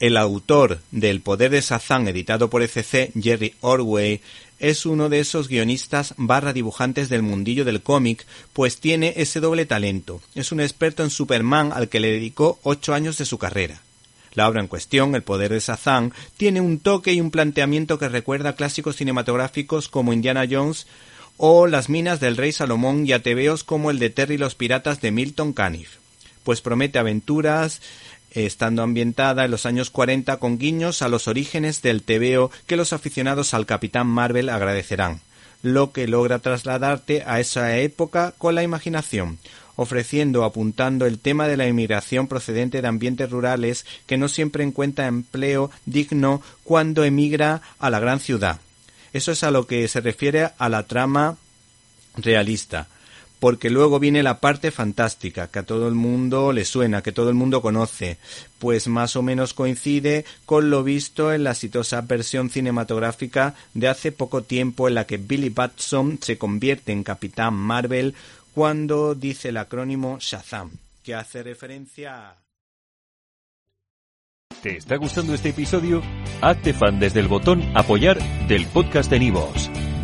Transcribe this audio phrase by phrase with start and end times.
[0.00, 4.20] El autor del Poder de Sazán, editado por ECC, Jerry Orway,
[4.60, 9.66] es uno de esos guionistas barra dibujantes del mundillo del cómic, pues tiene ese doble
[9.66, 10.20] talento.
[10.36, 13.80] Es un experto en Superman al que le dedicó ocho años de su carrera.
[14.34, 18.08] La obra en cuestión, El poder de Sazán, tiene un toque y un planteamiento que
[18.08, 20.86] recuerda clásicos cinematográficos como Indiana Jones
[21.38, 24.54] o Las minas del rey Salomón y a tebeos como el de Terry y los
[24.54, 25.96] piratas de Milton Caniff,
[26.44, 27.80] pues promete aventuras
[28.32, 32.92] estando ambientada en los años 40 con guiños a los orígenes del tebeo que los
[32.92, 35.20] aficionados al Capitán Marvel agradecerán,
[35.62, 39.38] lo que logra trasladarte a esa época con la imaginación,
[39.76, 45.06] ofreciendo apuntando el tema de la inmigración procedente de ambientes rurales que no siempre encuentra
[45.06, 48.60] empleo digno cuando emigra a la gran ciudad.
[49.12, 51.36] Eso es a lo que se refiere a la trama
[52.16, 52.88] realista
[53.40, 57.28] porque luego viene la parte fantástica, que a todo el mundo le suena, que todo
[57.28, 58.18] el mundo conoce,
[58.58, 64.12] pues más o menos coincide con lo visto en la exitosa versión cinematográfica de hace
[64.12, 68.14] poco tiempo en la que Billy Batson se convierte en Capitán Marvel
[68.54, 70.70] cuando dice el acrónimo Shazam,
[71.04, 72.36] que hace referencia a...
[74.62, 76.02] ¿Te está gustando este episodio?
[76.40, 78.18] Hazte fan desde el botón apoyar
[78.48, 79.70] del podcast de Nivos.